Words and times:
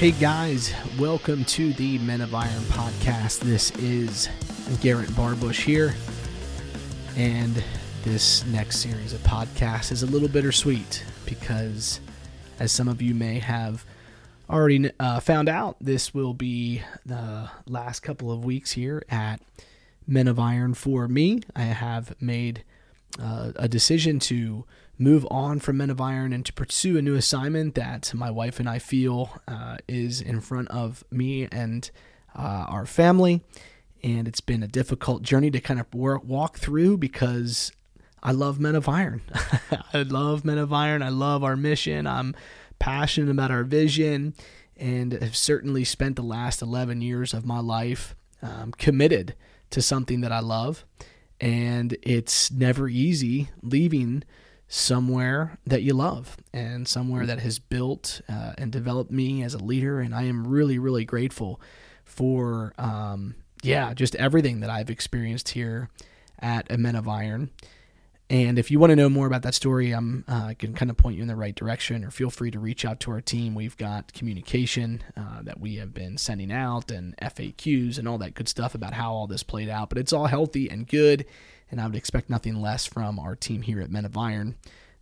Hey 0.00 0.12
guys, 0.12 0.72
welcome 0.98 1.44
to 1.44 1.74
the 1.74 1.98
Men 1.98 2.22
of 2.22 2.34
Iron 2.34 2.62
podcast. 2.70 3.40
This 3.40 3.70
is 3.72 4.30
Garrett 4.80 5.10
Barbush 5.10 5.62
here, 5.62 5.94
and 7.18 7.62
this 8.02 8.46
next 8.46 8.78
series 8.78 9.12
of 9.12 9.20
podcasts 9.20 9.92
is 9.92 10.02
a 10.02 10.06
little 10.06 10.26
bittersweet 10.26 11.04
because, 11.26 12.00
as 12.58 12.72
some 12.72 12.88
of 12.88 13.02
you 13.02 13.14
may 13.14 13.40
have 13.40 13.84
already 14.48 14.90
uh, 14.98 15.20
found 15.20 15.50
out, 15.50 15.76
this 15.82 16.14
will 16.14 16.32
be 16.32 16.80
the 17.04 17.50
last 17.66 18.00
couple 18.00 18.32
of 18.32 18.42
weeks 18.42 18.72
here 18.72 19.02
at 19.10 19.42
Men 20.06 20.28
of 20.28 20.38
Iron 20.38 20.72
for 20.72 21.08
me. 21.08 21.42
I 21.54 21.64
have 21.64 22.14
made 22.22 22.64
uh, 23.18 23.52
a 23.56 23.68
decision 23.68 24.18
to 24.20 24.64
move 24.98 25.26
on 25.30 25.58
from 25.58 25.78
Men 25.78 25.90
of 25.90 26.00
Iron 26.00 26.32
and 26.32 26.44
to 26.44 26.52
pursue 26.52 26.98
a 26.98 27.02
new 27.02 27.14
assignment 27.14 27.74
that 27.74 28.12
my 28.14 28.30
wife 28.30 28.60
and 28.60 28.68
I 28.68 28.78
feel 28.78 29.30
uh, 29.48 29.78
is 29.88 30.20
in 30.20 30.40
front 30.40 30.68
of 30.68 31.04
me 31.10 31.48
and 31.50 31.90
uh, 32.36 32.66
our 32.68 32.86
family. 32.86 33.42
And 34.02 34.28
it's 34.28 34.40
been 34.40 34.62
a 34.62 34.68
difficult 34.68 35.22
journey 35.22 35.50
to 35.50 35.60
kind 35.60 35.80
of 35.80 35.92
work, 35.94 36.22
walk 36.24 36.58
through 36.58 36.98
because 36.98 37.72
I 38.22 38.32
love 38.32 38.60
Men 38.60 38.74
of 38.74 38.88
Iron. 38.88 39.22
I 39.94 40.02
love 40.02 40.44
Men 40.44 40.58
of 40.58 40.72
Iron. 40.72 41.02
I 41.02 41.08
love 41.08 41.42
our 41.42 41.56
mission. 41.56 42.06
I'm 42.06 42.34
passionate 42.78 43.30
about 43.30 43.50
our 43.50 43.64
vision 43.64 44.34
and 44.76 45.12
have 45.12 45.36
certainly 45.36 45.84
spent 45.84 46.16
the 46.16 46.22
last 46.22 46.62
11 46.62 47.02
years 47.02 47.34
of 47.34 47.46
my 47.46 47.60
life 47.60 48.14
um, 48.42 48.72
committed 48.72 49.34
to 49.70 49.82
something 49.82 50.20
that 50.22 50.32
I 50.32 50.40
love. 50.40 50.84
And 51.40 51.96
it's 52.02 52.50
never 52.50 52.88
easy 52.88 53.48
leaving 53.62 54.24
somewhere 54.68 55.58
that 55.66 55.82
you 55.82 55.94
love 55.94 56.36
and 56.52 56.86
somewhere 56.86 57.26
that 57.26 57.40
has 57.40 57.58
built 57.58 58.20
uh, 58.28 58.52
and 58.56 58.70
developed 58.70 59.10
me 59.10 59.42
as 59.42 59.54
a 59.54 59.58
leader. 59.58 60.00
And 60.00 60.14
I 60.14 60.24
am 60.24 60.46
really, 60.46 60.78
really 60.78 61.04
grateful 61.04 61.60
for, 62.04 62.72
um, 62.78 63.34
yeah, 63.62 63.94
just 63.94 64.14
everything 64.16 64.60
that 64.60 64.70
I've 64.70 64.90
experienced 64.90 65.50
here 65.50 65.88
at 66.38 66.70
a 66.70 66.78
Men 66.78 66.94
of 66.94 67.08
Iron. 67.08 67.50
And 68.30 68.60
if 68.60 68.70
you 68.70 68.78
want 68.78 68.90
to 68.90 68.96
know 68.96 69.08
more 69.08 69.26
about 69.26 69.42
that 69.42 69.54
story, 69.54 69.90
I'm, 69.90 70.24
uh, 70.28 70.44
I 70.50 70.54
can 70.54 70.72
kind 70.72 70.88
of 70.88 70.96
point 70.96 71.16
you 71.16 71.22
in 71.22 71.26
the 71.26 71.34
right 71.34 71.54
direction, 71.54 72.04
or 72.04 72.12
feel 72.12 72.30
free 72.30 72.52
to 72.52 72.60
reach 72.60 72.84
out 72.84 73.00
to 73.00 73.10
our 73.10 73.20
team. 73.20 73.56
We've 73.56 73.76
got 73.76 74.12
communication 74.12 75.02
uh, 75.16 75.42
that 75.42 75.58
we 75.58 75.74
have 75.76 75.92
been 75.92 76.16
sending 76.16 76.52
out, 76.52 76.92
and 76.92 77.16
FAQs, 77.16 77.98
and 77.98 78.06
all 78.06 78.18
that 78.18 78.34
good 78.34 78.48
stuff 78.48 78.76
about 78.76 78.92
how 78.92 79.12
all 79.12 79.26
this 79.26 79.42
played 79.42 79.68
out. 79.68 79.88
But 79.88 79.98
it's 79.98 80.12
all 80.12 80.26
healthy 80.26 80.70
and 80.70 80.86
good, 80.86 81.26
and 81.72 81.80
I 81.80 81.86
would 81.86 81.96
expect 81.96 82.30
nothing 82.30 82.54
less 82.54 82.86
from 82.86 83.18
our 83.18 83.34
team 83.34 83.62
here 83.62 83.80
at 83.80 83.90
Men 83.90 84.04
of 84.04 84.16
Iron. 84.16 84.54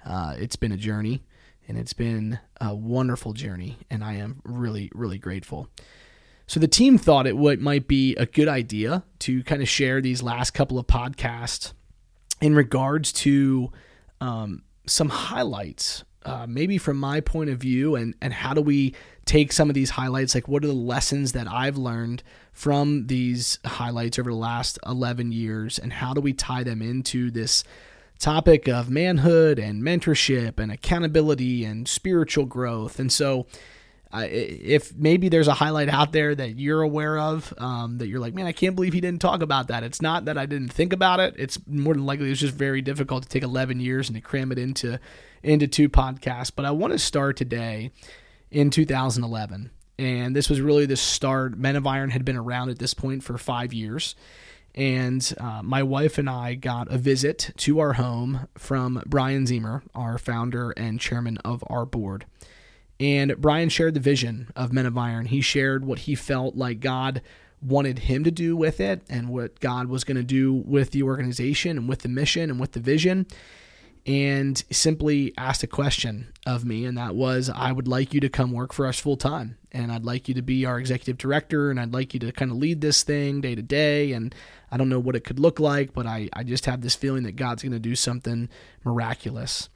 Uh, 0.06 0.34
it's 0.39 0.56
been 0.56 0.73
a 0.73 0.79
journey, 0.79 1.23
and 1.69 1.77
it's 1.77 1.93
been 1.93 2.39
a 2.62 2.75
wonderful 2.75 3.34
journey, 3.34 3.77
and 3.91 4.03
I 4.03 4.15
am 4.15 4.41
really, 4.43 4.91
really 4.95 5.19
grateful. 5.19 5.69
So 6.47 6.59
the 6.59 6.67
team 6.67 6.97
thought 6.97 7.27
it 7.27 7.37
would 7.37 7.61
might 7.61 7.89
be 7.89 8.17
a 8.17 8.25
good 8.25 8.49
idea 8.49 9.05
to 9.19 9.43
kind 9.43 9.61
of 9.61 9.69
share 9.69 10.01
these 10.01 10.23
last 10.23 10.53
couple 10.53 10.79
of 10.79 10.87
podcasts 10.87 11.75
in 12.41 12.55
regards 12.55 13.12
to 13.12 13.72
um, 14.20 14.62
some 14.86 15.08
highlights, 15.08 16.05
uh, 16.25 16.47
maybe 16.48 16.78
from 16.78 16.98
my 16.98 17.20
point 17.20 17.50
of 17.50 17.58
view, 17.58 17.97
and 17.97 18.14
and 18.20 18.33
how 18.33 18.55
do 18.55 18.61
we 18.61 18.94
take 19.25 19.53
some 19.53 19.69
of 19.69 19.75
these 19.75 19.91
highlights? 19.91 20.34
Like, 20.34 20.48
what 20.48 20.64
are 20.64 20.69
the 20.69 20.72
lessons 20.72 21.33
that 21.33 21.47
I've 21.47 21.77
learned 21.77 22.22
from 22.53 23.06
these 23.06 23.59
highlights 23.64 24.19
over 24.19 24.31
the 24.31 24.36
last 24.36 24.78
11 24.86 25.33
years, 25.33 25.78
and 25.78 25.92
how 25.92 26.14
do 26.14 26.20
we 26.20 26.33
tie 26.33 26.64
them 26.64 26.83
into 26.83 27.31
this 27.31 27.62
topic 28.19 28.69
of 28.69 28.91
manhood 28.91 29.61
and 29.61 29.83
mentorship 29.83 30.59
and 30.59 30.72
accountability 30.72 31.64
and 31.64 31.86
spiritual 31.86 32.47
growth? 32.47 32.98
And 32.98 33.12
so, 33.12 33.47
if 34.12 34.95
maybe 34.97 35.28
there's 35.28 35.48
a 35.48 35.55
highlight 35.55 35.89
out 35.89 36.12
there 36.12 36.34
that 36.34 36.59
you're 36.59 36.82
aware 36.82 37.19
of 37.19 37.53
um, 37.59 37.99
that 37.99 38.09
you're 38.09 38.21
like, 38.21 38.34
man, 38.34 38.47
I 38.47 38.53
can't 38.53 38.75
believe 38.75 38.93
he 38.93 39.00
didn't 39.00 39.21
talk 39.21 39.43
about 39.43 39.69
that. 39.69 39.82
It's 39.82 40.00
not 40.00 40.25
that 40.25 40.38
I 40.38 40.47
didn't 40.47 40.72
think 40.72 40.93
about 40.93 41.21
it. 41.21 41.34
It's 41.37 41.59
more 41.66 41.94
than 41.94 42.06
likely 42.06 42.31
it's 42.31 42.41
just 42.41 42.55
very 42.55 42.81
difficult 42.81 43.25
to 43.25 43.28
take 43.28 43.43
11 43.43 43.81
years 43.81 44.09
and 44.09 44.16
to 44.16 44.22
cram 44.22 44.50
it 44.50 44.59
into 44.59 44.99
into 45.43 45.66
two 45.66 45.88
podcasts. 45.88 46.50
But 46.55 46.65
I 46.65 46.71
want 46.71 46.93
to 46.94 46.99
start 46.99 47.37
today 47.37 47.93
in 48.50 48.71
2011, 48.71 49.71
and 49.99 50.34
this 50.34 50.49
was 50.49 50.61
really 50.61 50.87
the 50.87 50.97
start. 50.97 51.59
Men 51.59 51.77
of 51.77 51.87
Iron 51.87 52.11
had 52.11 52.25
been 52.25 52.37
around 52.37 52.71
at 52.71 52.78
this 52.78 52.94
point 52.94 53.22
for 53.22 53.37
five 53.37 53.72
years. 53.72 54.15
And 54.75 55.34
uh, 55.38 55.61
my 55.65 55.82
wife 55.82 56.19
and 56.19 56.31
I 56.31 56.55
got 56.55 56.93
a 56.93 56.99
visit 56.99 57.50
to 57.56 57.81
our 57.81 57.94
home 57.94 58.47
from 58.56 59.03
Brian 59.06 59.44
Zemer, 59.44 59.82
our 59.93 60.19
founder 60.19 60.71
and 60.72 61.00
chairman 61.00 61.38
of 61.38 61.65
our 61.66 61.84
board. 61.84 62.27
And 63.00 63.41
Brian 63.41 63.69
shared 63.69 63.94
the 63.94 64.00
vision 64.00 64.50
of 64.56 64.72
Men 64.72 64.86
of 64.86 64.98
Iron. 64.98 65.26
He 65.26 65.41
shared 65.41 65.84
what 65.84 66.00
he 66.00 66.14
felt 66.14 66.56
like 66.56 66.81
God 66.81 67.22
wanted 67.60 68.00
him 68.00 68.25
to 68.25 68.31
do 68.31 68.56
with 68.56 68.81
it 68.81 69.03
and 69.09 69.28
what 69.28 69.60
God 69.60 69.88
was 69.88 70.04
going 70.04 70.16
to 70.16 70.22
do 70.22 70.53
with 70.53 70.91
the 70.91 71.03
organization 71.03 71.76
and 71.76 71.88
with 71.88 72.00
the 72.00 72.08
mission 72.08 72.50
and 72.50 72.60
with 72.60 72.72
the 72.72 72.81
vision. 72.81 73.26
And 74.06 74.62
simply 74.70 75.34
asked 75.37 75.62
a 75.62 75.66
question 75.66 76.32
of 76.47 76.64
me, 76.64 76.87
and 76.87 76.97
that 76.97 77.14
was 77.14 77.50
I 77.50 77.72
would 77.72 77.87
like 77.87 78.14
you 78.14 78.20
to 78.20 78.31
come 78.31 78.53
work 78.53 78.72
for 78.72 78.87
us 78.87 78.98
full 78.98 79.19
time. 79.19 79.58
And 79.70 79.92
I'd 79.92 80.04
like 80.04 80.28
you 80.28 80.34
to 80.34 80.41
be 80.41 80.64
our 80.64 80.78
executive 80.78 81.19
director, 81.19 81.70
and 81.70 81.78
I'd 81.78 81.92
like 81.92 82.14
you 82.14 82.20
to 82.20 82.32
kind 82.32 82.50
of 82.50 82.56
lead 82.56 82.81
this 82.81 83.03
thing 83.03 83.42
day 83.42 83.54
to 83.54 83.60
day. 83.60 84.12
And 84.12 84.34
I 84.70 84.78
don't 84.78 84.88
know 84.88 84.98
what 84.98 85.14
it 85.14 85.25
could 85.25 85.38
look 85.38 85.60
like, 85.60 85.92
but 85.92 86.06
I, 86.06 86.31
I 86.32 86.42
just 86.42 86.64
have 86.64 86.81
this 86.81 86.94
feeling 86.94 87.25
that 87.25 87.37
God's 87.37 87.62
going 87.62 87.72
to 87.72 87.78
do 87.78 87.94
something 87.94 88.48
miraculous. 88.82 89.69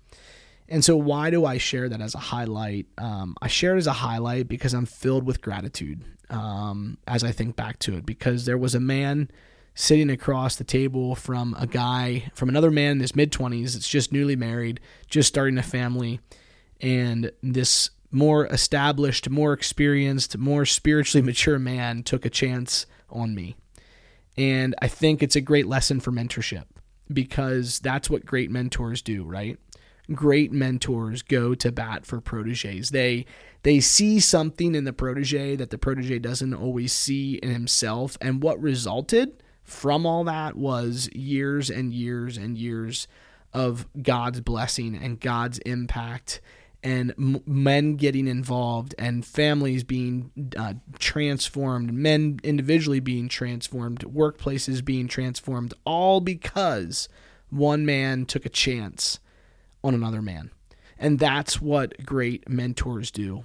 And 0.73 0.83
so, 0.83 0.97
why 0.97 1.29
do 1.29 1.45
I 1.45 1.59
share 1.59 1.91
that 1.91 2.01
as 2.01 2.15
a 2.15 2.19
highlight? 2.19 2.87
Um, 2.97 3.37
I 3.43 3.49
share 3.49 3.75
it 3.75 3.79
as 3.79 3.87
a 3.87 3.93
highlight 3.93 4.49
because 4.49 4.73
I'm 4.73 4.87
filled 4.87 5.27
with 5.27 5.43
gratitude 5.43 6.03
um, 6.31 6.97
as 7.07 7.23
I 7.23 7.31
think 7.31 7.57
back 7.57 7.79
to 7.81 7.95
it. 7.99 8.07
Because 8.07 8.47
there 8.47 8.57
was 8.57 8.75
a 8.75 8.81
man 8.81 9.31
sitting 9.75 10.09
across 10.09 10.57
the 10.57 10.65
table 10.65 11.15
from 11.15 11.55
a 11.59 11.67
guy, 11.67 12.31
from 12.33 12.49
another 12.49 12.71
man 12.71 12.93
in 12.93 13.01
his 13.01 13.15
mid 13.15 13.31
20s 13.31 13.75
that's 13.75 13.87
just 13.87 14.13
newly 14.13 14.35
married, 14.35 14.81
just 15.11 15.29
starting 15.29 15.59
a 15.59 15.63
family. 15.63 16.21
And 16.81 17.33
this 17.43 17.91
more 18.11 18.47
established, 18.47 19.29
more 19.29 19.53
experienced, 19.53 20.39
more 20.39 20.65
spiritually 20.65 21.23
mature 21.27 21.59
man 21.59 22.03
took 22.03 22.25
a 22.25 22.31
chance 22.31 22.87
on 23.11 23.35
me. 23.35 23.57
And 24.39 24.75
I 24.81 24.89
think 24.89 25.23
it's 25.23 25.37
a 25.37 25.43
great 25.43 25.67
lesson 25.67 26.01
for 26.01 26.13
mentorship 26.13 26.65
because 27.13 27.79
that's 27.81 28.09
what 28.09 28.25
great 28.25 28.51
mentors 28.51 29.03
do, 29.03 29.23
right? 29.23 29.59
Great 30.15 30.53
mentors 30.53 31.23
go 31.23 31.55
to 31.55 31.73
bat 31.73 32.07
for 32.07 32.21
proteges. 32.21 32.91
They 32.91 33.27
they 33.63 33.81
see 33.81 34.19
something 34.19 34.75
in 34.75 34.85
the 34.85 34.93
protege 34.93 35.57
that 35.57 35.71
the 35.71 35.79
protege 35.79 36.19
doesn't 36.19 36.55
always 36.55 36.93
see 36.93 37.35
in 37.37 37.51
himself, 37.51 38.19
and 38.21 38.43
what 38.43 38.61
resulted 38.61 39.43
from 39.63 40.05
all 40.05 40.25
that 40.25 40.57
was 40.57 41.09
years 41.13 41.71
and 41.71 41.93
years 41.93 42.37
and 42.37 42.59
years 42.59 43.07
of 43.53 43.87
God's 44.01 44.41
blessing 44.41 44.97
and 44.97 45.21
God's 45.21 45.59
impact 45.59 46.41
and 46.83 47.15
men 47.47 47.95
getting 47.95 48.27
involved 48.27 48.95
and 48.99 49.25
families 49.25 49.85
being 49.85 50.33
uh, 50.57 50.75
transformed, 50.99 51.93
men 51.93 52.41
individually 52.43 52.99
being 52.99 53.29
transformed, 53.29 54.01
workplaces 54.01 54.85
being 54.85 55.07
transformed, 55.07 55.75
all 55.85 56.21
because 56.21 57.09
one 57.51 57.87
man 57.87 58.27
took 58.27 58.45
a 58.45 58.49
chance 58.49 59.21
on 59.83 59.95
another 59.95 60.23
man. 60.23 60.51
And 60.99 61.19
that's 61.19 61.61
what 61.61 62.05
great 62.05 62.49
mentors 62.49 63.11
do. 63.11 63.45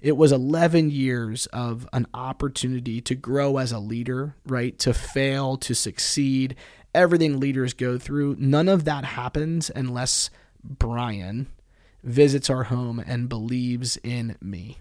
It 0.00 0.16
was 0.16 0.32
11 0.32 0.90
years 0.90 1.46
of 1.46 1.86
an 1.92 2.06
opportunity 2.14 3.00
to 3.02 3.14
grow 3.14 3.58
as 3.58 3.70
a 3.70 3.78
leader, 3.78 4.34
right? 4.46 4.78
To 4.80 4.94
fail, 4.94 5.56
to 5.58 5.74
succeed, 5.74 6.56
everything 6.94 7.38
leaders 7.38 7.74
go 7.74 7.98
through. 7.98 8.36
None 8.38 8.68
of 8.68 8.84
that 8.86 9.04
happens 9.04 9.70
unless 9.74 10.30
Brian 10.64 11.48
visits 12.02 12.48
our 12.48 12.64
home 12.64 12.98
and 12.98 13.28
believes 13.28 13.98
in 14.02 14.36
me. 14.40 14.78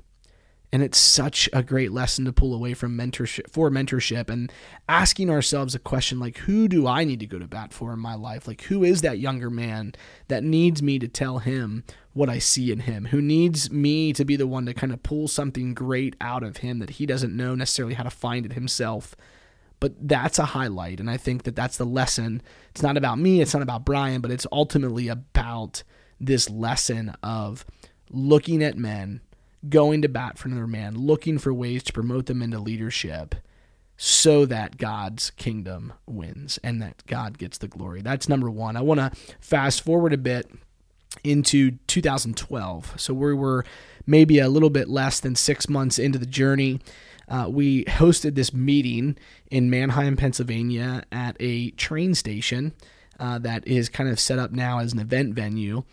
And 0.72 0.84
it's 0.84 1.00
such 1.00 1.50
a 1.52 1.64
great 1.64 1.92
lesson 1.92 2.26
to 2.26 2.34
pull 2.34 2.54
away 2.54 2.76
from 2.76 2.96
mentorship 2.96 3.50
for 3.50 3.72
mentorship 3.72 4.30
and 4.30 4.52
asking 4.88 5.30
ourselves 5.30 5.74
a 5.74 5.80
question 5.80 6.20
like, 6.20 6.38
who 6.40 6.68
do 6.68 6.86
I 6.86 7.04
need 7.04 7.20
to 7.22 7.26
go 7.26 7.40
to 7.40 7.48
bat 7.48 7.74
for 7.74 7.92
in 7.92 8.00
my 8.00 8.14
life? 8.14 8.48
Like, 8.48 8.62
who 8.64 8.84
is 8.84 9.02
that 9.02 9.18
younger 9.18 9.50
man 9.50 9.94
that 10.28 10.44
needs 10.44 10.84
me 10.84 11.00
to 11.00 11.08
tell 11.08 11.40
him 11.40 11.84
what 12.14 12.30
I 12.30 12.38
see 12.38 12.72
in 12.72 12.82
him? 12.82 13.06
Who 13.06 13.20
needs 13.20 13.72
me 13.72 14.14
to 14.14 14.24
be 14.24 14.36
the 14.36 14.46
one 14.46 14.68
to 14.68 14.76
kind 14.76 14.94
of 14.94 15.02
pull 15.02 15.28
something 15.28 15.74
great 15.74 16.16
out 16.22 16.44
of 16.44 16.58
him 16.58 16.78
that 16.80 16.92
he 16.92 17.08
doesn't 17.08 17.36
know 17.36 17.56
necessarily 17.56 17.96
how 17.96 18.04
to 18.04 18.12
find 18.12 18.46
it 18.46 18.54
himself? 18.54 19.16
But 19.80 20.08
that's 20.08 20.38
a 20.38 20.46
highlight. 20.46 21.00
And 21.00 21.10
I 21.10 21.18
think 21.18 21.44
that 21.44 21.56
that's 21.56 21.78
the 21.78 21.86
lesson. 21.86 22.44
It's 22.72 22.84
not 22.84 22.98
about 22.98 23.18
me, 23.18 23.42
it's 23.42 23.54
not 23.54 23.64
about 23.64 23.86
Brian, 23.86 24.22
but 24.22 24.30
it's 24.30 24.46
ultimately 24.52 25.08
about 25.08 25.82
this 26.20 26.48
lesson 26.48 27.16
of 27.24 27.66
looking 28.12 28.62
at 28.62 28.78
men 28.78 29.22
going 29.68 30.02
to 30.02 30.10
bat 30.10 30.38
for 30.38 30.48
another 30.48 30.68
man, 30.68 30.96
looking 30.98 31.38
for 31.38 31.54
ways 31.54 31.84
to 31.84 31.94
promote 31.94 32.28
them 32.28 32.42
into 32.42 32.60
leadership 32.60 33.36
so 33.98 34.46
that 34.46 34.78
God's 34.78 35.32
kingdom 35.32 35.92
wins 36.06 36.58
and 36.64 36.82
that 36.82 37.04
God 37.06 37.38
gets 37.38 37.58
the 37.58 37.68
glory. 37.68 38.02
That's 38.02 38.30
number 38.30 38.50
one. 38.50 38.78
I 38.78 38.82
want 38.82 39.00
to 39.00 39.12
fast 39.42 39.82
forward 39.82 40.14
a 40.14 40.18
bit 40.18 40.50
into 41.24 41.72
2012. 41.88 42.94
So 42.98 43.14
we 43.14 43.34
were 43.34 43.66
maybe 44.06 44.40
a 44.40 44.48
little 44.48 44.70
bit 44.70 44.88
less 44.88 45.20
than 45.20 45.36
six 45.36 45.68
months 45.68 46.00
into 46.00 46.18
the 46.18 46.26
journey. 46.26 46.80
Uh, 47.28 47.48
we 47.50 47.84
hosted 47.86 48.36
this 48.36 48.54
meeting 48.54 49.18
in 49.52 49.70
Manheim, 49.70 50.16
Pennsylvania, 50.16 51.04
at 51.12 51.36
a 51.40 51.72
train 51.72 52.16
station 52.16 52.74
uh, 53.20 53.38
that 53.40 53.68
is 53.68 53.90
kind 53.90 54.10
of 54.10 54.20
set 54.20 54.40
up 54.40 54.52
now 54.52 54.80
as 54.80 54.94
an 54.94 55.00
event 55.00 55.34
venue. 55.34 55.84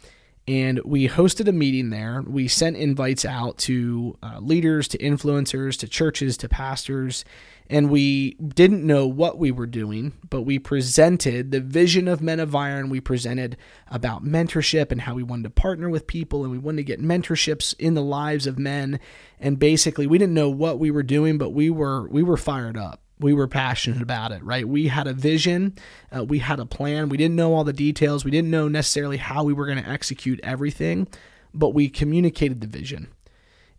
And 0.48 0.80
we 0.84 1.08
hosted 1.08 1.48
a 1.48 1.52
meeting 1.52 1.90
there. 1.90 2.22
We 2.24 2.46
sent 2.46 2.76
invites 2.76 3.24
out 3.24 3.58
to 3.58 4.16
uh, 4.22 4.38
leaders, 4.38 4.86
to 4.88 4.98
influencers, 4.98 5.76
to 5.80 5.88
churches, 5.88 6.36
to 6.38 6.48
pastors 6.48 7.24
and 7.68 7.90
we 7.90 8.34
didn't 8.34 8.86
know 8.86 9.06
what 9.06 9.38
we 9.38 9.50
were 9.50 9.66
doing, 9.66 10.12
but 10.28 10.42
we 10.42 10.58
presented 10.58 11.50
the 11.50 11.60
vision 11.60 12.06
of 12.06 12.20
Men 12.20 12.38
of 12.38 12.54
Iron. 12.54 12.90
We 12.90 13.00
presented 13.00 13.56
about 13.88 14.24
mentorship 14.24 14.92
and 14.92 15.00
how 15.00 15.14
we 15.14 15.24
wanted 15.24 15.44
to 15.44 15.50
partner 15.50 15.90
with 15.90 16.06
people 16.06 16.44
and 16.44 16.52
we 16.52 16.58
wanted 16.58 16.78
to 16.78 16.84
get 16.84 17.02
mentorships 17.02 17.74
in 17.78 17.94
the 17.94 18.02
lives 18.02 18.46
of 18.46 18.58
men. 18.58 19.00
And 19.40 19.58
basically, 19.58 20.06
we 20.06 20.18
didn't 20.18 20.34
know 20.34 20.50
what 20.50 20.78
we 20.78 20.90
were 20.90 21.02
doing, 21.02 21.38
but 21.38 21.50
we 21.50 21.70
were 21.70 22.08
we 22.08 22.22
were 22.22 22.36
fired 22.36 22.76
up. 22.76 23.02
We 23.18 23.32
were 23.32 23.48
passionate 23.48 24.02
about 24.02 24.32
it, 24.32 24.42
right? 24.42 24.68
We 24.68 24.88
had 24.88 25.06
a 25.06 25.14
vision, 25.14 25.74
uh, 26.14 26.24
we 26.24 26.40
had 26.40 26.60
a 26.60 26.66
plan. 26.66 27.08
We 27.08 27.16
didn't 27.16 27.36
know 27.36 27.54
all 27.54 27.64
the 27.64 27.72
details. 27.72 28.24
We 28.24 28.30
didn't 28.30 28.50
know 28.50 28.68
necessarily 28.68 29.16
how 29.16 29.42
we 29.42 29.54
were 29.54 29.66
going 29.66 29.82
to 29.82 29.88
execute 29.88 30.38
everything, 30.42 31.08
but 31.54 31.70
we 31.70 31.88
communicated 31.88 32.60
the 32.60 32.66
vision 32.66 33.08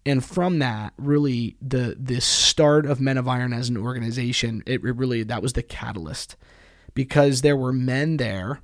and 0.07 0.23
from 0.23 0.59
that 0.59 0.93
really 0.97 1.57
the 1.61 1.95
the 1.99 2.21
start 2.21 2.85
of 2.85 3.01
men 3.01 3.17
of 3.17 3.27
iron 3.27 3.51
as 3.51 3.69
an 3.69 3.77
organization 3.77 4.63
it, 4.65 4.83
it 4.83 4.95
really 4.95 5.21
that 5.21 5.41
was 5.41 5.53
the 5.53 5.61
catalyst 5.61 6.35
because 6.93 7.41
there 7.41 7.57
were 7.57 7.73
men 7.73 8.17
there 8.17 8.61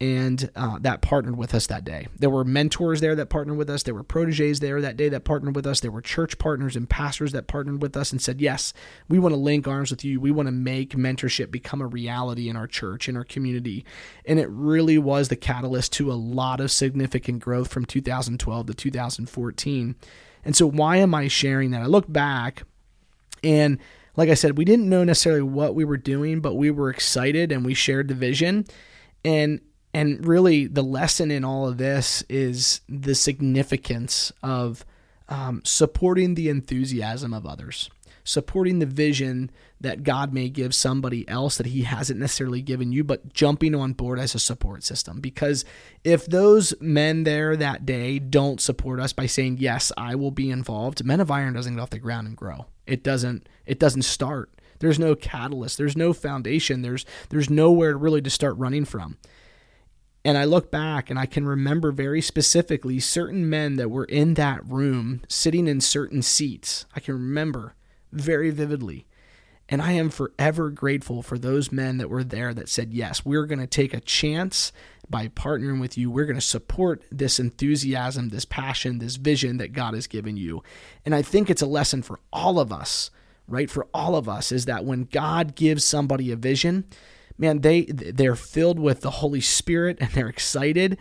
and 0.00 0.50
uh, 0.54 0.78
that 0.80 1.02
partnered 1.02 1.36
with 1.36 1.54
us 1.54 1.66
that 1.66 1.84
day. 1.84 2.06
There 2.16 2.30
were 2.30 2.44
mentors 2.44 3.00
there 3.00 3.16
that 3.16 3.30
partnered 3.30 3.56
with 3.56 3.68
us. 3.68 3.82
There 3.82 3.94
were 3.94 4.04
proteges 4.04 4.60
there 4.60 4.80
that 4.80 4.96
day 4.96 5.08
that 5.08 5.24
partnered 5.24 5.56
with 5.56 5.66
us. 5.66 5.80
There 5.80 5.90
were 5.90 6.00
church 6.00 6.38
partners 6.38 6.76
and 6.76 6.88
pastors 6.88 7.32
that 7.32 7.48
partnered 7.48 7.82
with 7.82 7.96
us 7.96 8.12
and 8.12 8.22
said 8.22 8.40
yes 8.40 8.72
we 9.08 9.18
want 9.18 9.32
to 9.32 9.40
link 9.40 9.66
arms 9.66 9.90
with 9.90 10.04
you. 10.04 10.20
We 10.20 10.30
want 10.30 10.46
to 10.46 10.52
make 10.52 10.90
mentorship 10.90 11.50
become 11.50 11.80
a 11.80 11.86
reality 11.86 12.48
in 12.48 12.56
our 12.56 12.66
church 12.66 13.08
in 13.08 13.16
our 13.16 13.24
community. 13.24 13.84
And 14.24 14.38
it 14.38 14.48
really 14.50 14.98
was 14.98 15.28
the 15.28 15.36
catalyst 15.36 15.92
to 15.94 16.12
a 16.12 16.14
lot 16.14 16.60
of 16.60 16.70
significant 16.70 17.40
growth 17.40 17.72
from 17.72 17.84
2012 17.84 18.66
to 18.66 18.74
2014 18.74 19.96
and 20.44 20.56
so, 20.56 20.66
why 20.66 20.96
am 20.96 21.14
I 21.14 21.28
sharing 21.28 21.72
that? 21.72 21.82
I 21.82 21.86
look 21.86 22.10
back 22.10 22.62
and 23.42 23.78
like 24.16 24.30
I 24.30 24.34
said, 24.34 24.58
we 24.58 24.64
didn't 24.64 24.88
know 24.88 25.04
necessarily 25.04 25.42
what 25.42 25.74
we 25.74 25.84
were 25.84 25.96
doing, 25.96 26.40
but 26.40 26.54
we 26.54 26.70
were 26.70 26.90
excited 26.90 27.52
and 27.52 27.64
we 27.64 27.74
shared 27.74 28.08
the 28.08 28.14
vision. 28.14 28.64
And 29.24 29.60
and 29.98 30.26
really, 30.26 30.66
the 30.66 30.82
lesson 30.82 31.30
in 31.30 31.44
all 31.44 31.66
of 31.68 31.78
this 31.78 32.22
is 32.28 32.80
the 32.88 33.14
significance 33.14 34.32
of 34.42 34.84
um, 35.28 35.62
supporting 35.64 36.34
the 36.34 36.48
enthusiasm 36.48 37.34
of 37.34 37.46
others 37.46 37.90
supporting 38.28 38.78
the 38.78 38.86
vision 38.86 39.50
that 39.80 40.02
God 40.02 40.34
may 40.34 40.50
give 40.50 40.74
somebody 40.74 41.26
else 41.28 41.56
that 41.56 41.66
He 41.66 41.82
hasn't 41.84 42.20
necessarily 42.20 42.60
given 42.60 42.92
you, 42.92 43.02
but 43.02 43.32
jumping 43.32 43.74
on 43.74 43.94
board 43.94 44.18
as 44.18 44.34
a 44.34 44.38
support 44.38 44.84
system. 44.84 45.20
Because 45.20 45.64
if 46.04 46.26
those 46.26 46.74
men 46.78 47.24
there 47.24 47.56
that 47.56 47.86
day 47.86 48.18
don't 48.18 48.60
support 48.60 49.00
us 49.00 49.14
by 49.14 49.24
saying, 49.26 49.56
Yes, 49.60 49.90
I 49.96 50.14
will 50.14 50.30
be 50.30 50.50
involved, 50.50 51.04
Men 51.04 51.20
of 51.20 51.30
Iron 51.30 51.54
doesn't 51.54 51.74
get 51.74 51.80
off 51.80 51.90
the 51.90 51.98
ground 51.98 52.26
and 52.26 52.36
grow. 52.36 52.66
It 52.86 53.02
doesn't, 53.02 53.48
it 53.64 53.78
doesn't 53.78 54.02
start. 54.02 54.50
There's 54.80 54.98
no 54.98 55.14
catalyst, 55.14 55.78
there's 55.78 55.96
no 55.96 56.12
foundation, 56.12 56.82
there's 56.82 57.06
there's 57.30 57.48
nowhere 57.48 57.96
really 57.96 58.20
to 58.22 58.30
start 58.30 58.58
running 58.58 58.84
from. 58.84 59.16
And 60.28 60.36
I 60.36 60.44
look 60.44 60.70
back 60.70 61.08
and 61.08 61.18
I 61.18 61.24
can 61.24 61.46
remember 61.46 61.90
very 61.90 62.20
specifically 62.20 63.00
certain 63.00 63.48
men 63.48 63.76
that 63.76 63.90
were 63.90 64.04
in 64.04 64.34
that 64.34 64.60
room 64.68 65.22
sitting 65.26 65.66
in 65.66 65.80
certain 65.80 66.20
seats. 66.20 66.84
I 66.94 67.00
can 67.00 67.14
remember 67.14 67.74
very 68.12 68.50
vividly. 68.50 69.06
And 69.70 69.80
I 69.80 69.92
am 69.92 70.10
forever 70.10 70.68
grateful 70.68 71.22
for 71.22 71.38
those 71.38 71.72
men 71.72 71.96
that 71.96 72.10
were 72.10 72.24
there 72.24 72.52
that 72.52 72.68
said, 72.68 72.92
Yes, 72.92 73.24
we're 73.24 73.46
going 73.46 73.58
to 73.58 73.66
take 73.66 73.94
a 73.94 74.02
chance 74.02 74.70
by 75.08 75.28
partnering 75.28 75.80
with 75.80 75.96
you. 75.96 76.10
We're 76.10 76.26
going 76.26 76.36
to 76.36 76.42
support 76.42 77.04
this 77.10 77.40
enthusiasm, 77.40 78.28
this 78.28 78.44
passion, 78.44 78.98
this 78.98 79.16
vision 79.16 79.56
that 79.56 79.72
God 79.72 79.94
has 79.94 80.06
given 80.06 80.36
you. 80.36 80.62
And 81.06 81.14
I 81.14 81.22
think 81.22 81.48
it's 81.48 81.62
a 81.62 81.66
lesson 81.66 82.02
for 82.02 82.20
all 82.34 82.60
of 82.60 82.70
us, 82.70 83.10
right? 83.46 83.70
For 83.70 83.86
all 83.94 84.14
of 84.14 84.28
us, 84.28 84.52
is 84.52 84.66
that 84.66 84.84
when 84.84 85.04
God 85.04 85.54
gives 85.54 85.84
somebody 85.84 86.30
a 86.30 86.36
vision, 86.36 86.84
man, 87.38 87.60
they 87.60 87.84
they're 87.84 88.34
filled 88.34 88.78
with 88.78 89.00
the 89.00 89.10
Holy 89.10 89.40
Spirit 89.40 89.96
and 90.00 90.10
they're 90.10 90.28
excited. 90.28 90.98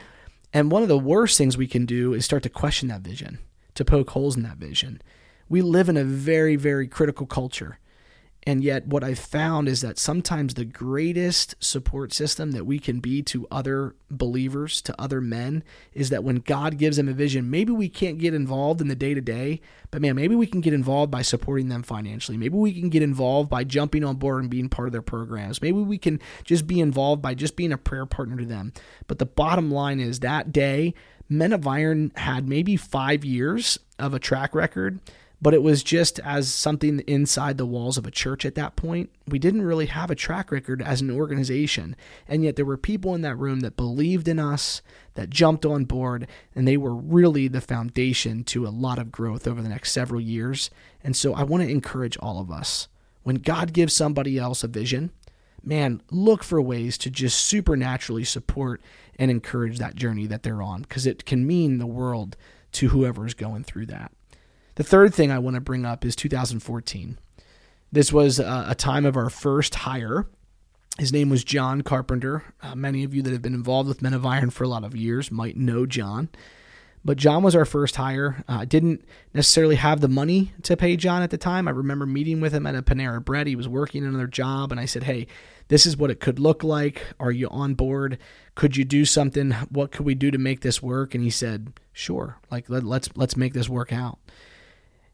And 0.53 0.71
one 0.71 0.81
of 0.81 0.87
the 0.87 0.97
worst 0.97 1.37
things 1.37 1.57
we 1.57 1.67
can 1.67 1.85
do 1.85 2.13
is 2.13 2.23
start 2.23 2.43
to 2.43 2.49
question 2.49 2.87
that 2.87 3.01
vision, 3.01 3.39
to 3.75 3.83
poke 3.83 4.11
holes 4.11 4.37
in 4.37 4.43
that 4.43 4.57
vision. 4.57 5.01
We 5.49 5.61
live 5.61 5.89
in 5.89 5.97
a 5.97 6.03
very, 6.03 6.55
very 6.55 6.87
critical 6.87 7.25
culture. 7.25 7.79
And 8.47 8.63
yet, 8.63 8.87
what 8.87 9.03
I've 9.03 9.19
found 9.19 9.67
is 9.67 9.81
that 9.81 9.99
sometimes 9.99 10.53
the 10.53 10.63
greatest 10.63 11.55
support 11.59 12.13
system 12.13 12.51
that 12.51 12.65
we 12.65 12.79
can 12.79 13.01
be 13.01 13.21
to 13.23 13.45
other 13.51 13.97
believers, 14.09 14.81
to 14.83 14.95
other 14.97 15.19
men, 15.19 15.65
is 15.91 16.11
that 16.11 16.23
when 16.23 16.37
God 16.37 16.77
gives 16.77 16.95
them 16.95 17.09
a 17.09 17.13
vision, 17.13 17.49
maybe 17.49 17.73
we 17.73 17.89
can't 17.89 18.19
get 18.19 18.33
involved 18.33 18.79
in 18.79 18.87
the 18.87 18.95
day 18.95 19.13
to 19.13 19.19
day, 19.19 19.59
but 19.91 20.01
man, 20.01 20.15
maybe 20.15 20.33
we 20.33 20.47
can 20.47 20.61
get 20.61 20.73
involved 20.73 21.11
by 21.11 21.23
supporting 21.23 21.67
them 21.67 21.83
financially. 21.83 22.37
Maybe 22.37 22.55
we 22.55 22.71
can 22.71 22.87
get 22.87 23.03
involved 23.03 23.49
by 23.49 23.65
jumping 23.65 24.05
on 24.05 24.15
board 24.15 24.43
and 24.43 24.49
being 24.49 24.69
part 24.69 24.87
of 24.87 24.93
their 24.93 25.01
programs. 25.01 25.61
Maybe 25.61 25.79
we 25.79 25.97
can 25.97 26.21
just 26.45 26.67
be 26.67 26.79
involved 26.79 27.21
by 27.21 27.33
just 27.33 27.57
being 27.57 27.73
a 27.73 27.77
prayer 27.77 28.05
partner 28.05 28.37
to 28.37 28.45
them. 28.45 28.71
But 29.07 29.19
the 29.19 29.25
bottom 29.25 29.69
line 29.69 29.99
is 29.99 30.21
that 30.21 30.53
day, 30.53 30.93
Men 31.27 31.51
of 31.51 31.67
Iron 31.67 32.13
had 32.15 32.47
maybe 32.47 32.77
five 32.77 33.25
years 33.25 33.77
of 33.99 34.13
a 34.13 34.19
track 34.19 34.55
record 34.55 35.01
but 35.41 35.53
it 35.53 35.61
was 35.61 35.83
just 35.83 36.19
as 36.19 36.51
something 36.51 36.99
inside 37.01 37.57
the 37.57 37.65
walls 37.65 37.97
of 37.97 38.07
a 38.07 38.11
church 38.11 38.45
at 38.45 38.55
that 38.55 38.75
point. 38.75 39.09
We 39.27 39.37
didn't 39.37 39.61
really 39.61 39.85
have 39.85 40.09
a 40.09 40.15
track 40.15 40.51
record 40.51 40.81
as 40.81 41.01
an 41.01 41.11
organization, 41.11 41.95
and 42.27 42.43
yet 42.43 42.55
there 42.55 42.65
were 42.65 42.77
people 42.77 43.13
in 43.13 43.21
that 43.21 43.37
room 43.37 43.59
that 43.59 43.77
believed 43.77 44.27
in 44.27 44.39
us, 44.39 44.81
that 45.13 45.29
jumped 45.29 45.65
on 45.65 45.85
board, 45.85 46.27
and 46.55 46.67
they 46.67 46.77
were 46.77 46.95
really 46.95 47.47
the 47.47 47.61
foundation 47.61 48.43
to 48.45 48.65
a 48.65 48.69
lot 48.69 48.99
of 48.99 49.11
growth 49.11 49.47
over 49.47 49.61
the 49.61 49.69
next 49.69 49.91
several 49.91 50.21
years. 50.21 50.69
And 51.03 51.15
so 51.15 51.33
I 51.33 51.43
want 51.43 51.63
to 51.63 51.69
encourage 51.69 52.17
all 52.17 52.39
of 52.39 52.51
us 52.51 52.87
when 53.27 53.35
God 53.35 53.73
gives 53.73 53.93
somebody 53.93 54.37
else 54.37 54.63
a 54.63 54.69
vision, 54.69 55.11
man, 55.61 56.01
look 56.09 56.45
for 56.45 56.61
ways 56.61 56.97
to 56.99 57.09
just 57.09 57.43
supernaturally 57.43 58.23
support 58.23 58.81
and 59.19 59.29
encourage 59.29 59.79
that 59.79 59.95
journey 59.95 60.25
that 60.27 60.43
they're 60.43 60.61
on 60.61 60.83
because 60.83 61.05
it 61.05 61.25
can 61.25 61.45
mean 61.45 61.77
the 61.77 61.85
world 61.85 62.37
to 62.71 62.87
whoever 62.87 63.25
is 63.25 63.33
going 63.33 63.65
through 63.65 63.87
that. 63.87 64.13
The 64.77 64.83
third 64.83 65.11
thing 65.11 65.31
I 65.31 65.39
want 65.39 65.55
to 65.55 65.59
bring 65.61 65.87
up 65.87 66.05
is 66.05 66.15
2014. 66.15 67.17
This 67.91 68.13
was 68.13 68.37
a, 68.37 68.75
time 68.77 69.07
of 69.07 69.17
our 69.17 69.31
first 69.31 69.73
hire. 69.73 70.27
His 70.99 71.11
name 71.11 71.31
was 71.31 71.43
John 71.43 71.81
Carpenter. 71.81 72.43
Uh, 72.61 72.75
many 72.75 73.03
of 73.03 73.11
you 73.11 73.23
that 73.23 73.33
have 73.33 73.41
been 73.41 73.55
involved 73.55 73.89
with 73.89 74.03
Men 74.03 74.13
of 74.13 74.23
Iron 74.23 74.51
for 74.51 74.65
a 74.65 74.67
lot 74.67 74.83
of 74.83 74.95
years 74.95 75.31
might 75.31 75.57
know 75.57 75.87
John. 75.87 76.29
But 77.03 77.17
John 77.17 77.41
was 77.41 77.55
our 77.55 77.65
first 77.65 77.95
hire. 77.95 78.43
I 78.47 78.61
uh, 78.61 78.65
didn't 78.65 79.03
necessarily 79.33 79.77
have 79.77 79.99
the 79.99 80.07
money 80.07 80.53
to 80.61 80.77
pay 80.77 80.95
John 80.95 81.23
at 81.23 81.31
the 81.31 81.39
time. 81.39 81.67
I 81.67 81.71
remember 81.71 82.05
meeting 82.05 82.39
with 82.39 82.53
him 82.53 82.67
at 82.67 82.75
a 82.75 82.83
Panera 82.83 83.23
Bread. 83.25 83.47
He 83.47 83.55
was 83.55 83.67
working 83.67 84.05
another 84.05 84.27
job, 84.27 84.71
and 84.71 84.79
I 84.79 84.85
said, 84.85 85.05
Hey, 85.05 85.25
this 85.69 85.87
is 85.87 85.97
what 85.97 86.11
it 86.11 86.19
could 86.19 86.37
look 86.37 86.63
like. 86.63 87.01
Are 87.19 87.31
you 87.31 87.49
on 87.49 87.73
board? 87.73 88.19
Could 88.53 88.77
you 88.77 88.85
do 88.85 89.05
something? 89.05 89.53
What 89.71 89.91
could 89.91 90.05
we 90.05 90.13
do 90.13 90.29
to 90.29 90.37
make 90.37 90.61
this 90.61 90.83
work? 90.83 91.15
And 91.15 91.23
he 91.23 91.31
said, 91.31 91.73
Sure. 91.93 92.37
Like 92.51 92.69
let, 92.69 92.83
let's 92.83 93.09
let's 93.15 93.35
make 93.35 93.53
this 93.53 93.69
work 93.69 93.91
out. 93.91 94.19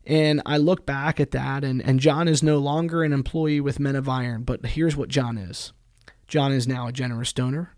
And 0.05 0.41
I 0.45 0.57
look 0.57 0.85
back 0.85 1.19
at 1.19 1.31
that, 1.31 1.63
and, 1.63 1.81
and 1.81 1.99
John 1.99 2.27
is 2.27 2.43
no 2.43 2.57
longer 2.57 3.03
an 3.03 3.13
employee 3.13 3.61
with 3.61 3.79
Men 3.79 3.95
of 3.95 4.09
Iron, 4.09 4.43
but 4.43 4.65
here's 4.65 4.97
what 4.97 5.09
John 5.09 5.37
is 5.37 5.71
John 6.27 6.51
is 6.51 6.67
now 6.67 6.87
a 6.87 6.91
generous 6.91 7.31
donor. 7.31 7.75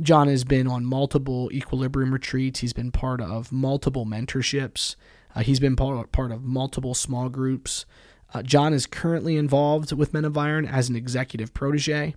John 0.00 0.28
has 0.28 0.44
been 0.44 0.66
on 0.66 0.84
multiple 0.84 1.50
equilibrium 1.52 2.12
retreats. 2.12 2.60
He's 2.60 2.72
been 2.72 2.92
part 2.92 3.20
of 3.20 3.50
multiple 3.50 4.06
mentorships. 4.06 4.94
Uh, 5.34 5.40
he's 5.40 5.60
been 5.60 5.76
part, 5.76 6.12
part 6.12 6.30
of 6.30 6.44
multiple 6.44 6.94
small 6.94 7.28
groups. 7.28 7.84
Uh, 8.32 8.42
John 8.42 8.72
is 8.72 8.86
currently 8.86 9.36
involved 9.36 9.92
with 9.92 10.12
Men 10.14 10.24
of 10.24 10.38
Iron 10.38 10.66
as 10.66 10.88
an 10.88 10.96
executive 10.96 11.52
protege 11.52 12.14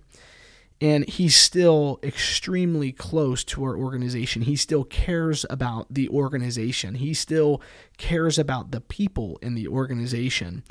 and 0.82 1.08
he's 1.08 1.36
still 1.36 2.00
extremely 2.02 2.90
close 2.90 3.44
to 3.44 3.62
our 3.62 3.76
organization. 3.76 4.42
He 4.42 4.56
still 4.56 4.82
cares 4.82 5.46
about 5.48 5.86
the 5.88 6.08
organization. 6.08 6.96
He 6.96 7.14
still 7.14 7.62
cares 7.98 8.36
about 8.36 8.72
the 8.72 8.80
people 8.80 9.38
in 9.40 9.54
the 9.54 9.68
organization. 9.68 10.64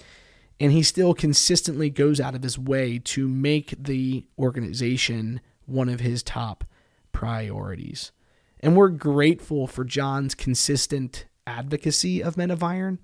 And 0.60 0.74
he 0.74 0.84
still 0.84 1.13
consistently 1.13 1.89
goes 1.89 2.20
out 2.20 2.36
of 2.36 2.44
his 2.44 2.60
way 2.60 3.00
to 3.06 3.25
make 3.30 3.74
the 3.82 4.25
organization 4.38 5.39
one 5.65 5.88
of 5.88 6.01
his 6.01 6.24
top 6.24 6.65
priorities. 7.13 8.12
And 8.60 8.75
we're 8.75 8.89
grateful 8.89 9.65
for 9.65 9.86
John's 9.86 10.36
consistent 10.36 11.24
advocacy 11.48 12.22
of 12.22 12.36
Men 12.36 12.51
of 12.51 12.62
Iron. 12.62 13.00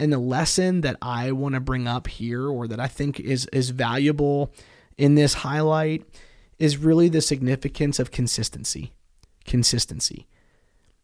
And 0.00 0.10
the 0.10 0.18
lesson 0.18 0.80
that 0.80 0.96
I 1.02 1.32
want 1.32 1.54
to 1.54 1.60
bring 1.60 1.86
up 1.86 2.06
here, 2.06 2.48
or 2.48 2.66
that 2.66 2.80
I 2.80 2.86
think 2.86 3.20
is, 3.20 3.44
is 3.52 3.70
valuable 3.70 4.54
in 4.96 5.16
this 5.16 5.34
highlight, 5.34 6.02
is 6.58 6.76
really 6.76 7.08
the 7.08 7.20
significance 7.20 7.98
of 7.98 8.10
consistency. 8.10 8.92
Consistency. 9.44 10.26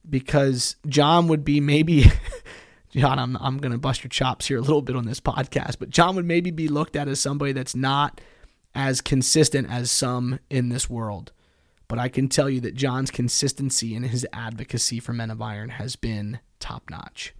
because 0.08 0.76
John 0.88 1.28
would 1.28 1.44
be 1.44 1.60
maybe 1.60 2.04
John, 2.90 3.18
I'm 3.18 3.36
I'm 3.36 3.58
gonna 3.58 3.78
bust 3.78 4.02
your 4.04 4.08
chops 4.10 4.46
here 4.48 4.58
a 4.58 4.62
little 4.62 4.82
bit 4.82 4.96
on 4.96 5.06
this 5.06 5.20
podcast, 5.20 5.76
but 5.78 5.90
John 5.90 6.16
would 6.16 6.26
maybe 6.26 6.50
be 6.50 6.68
looked 6.68 6.96
at 6.96 7.08
as 7.08 7.20
somebody 7.20 7.52
that's 7.52 7.74
not 7.74 8.20
as 8.74 9.00
consistent 9.00 9.70
as 9.70 9.90
some 9.90 10.38
in 10.50 10.68
this 10.68 10.90
world. 10.90 11.32
But 11.88 11.98
I 11.98 12.08
can 12.08 12.28
tell 12.28 12.48
you 12.50 12.60
that 12.60 12.74
John's 12.74 13.10
consistency 13.10 13.94
and 13.94 14.06
his 14.06 14.26
advocacy 14.32 14.98
for 14.98 15.12
Men 15.12 15.30
of 15.30 15.42
Iron 15.42 15.68
has 15.70 15.94
been 15.96 16.40
top 16.58 16.90
notch. 16.90 17.34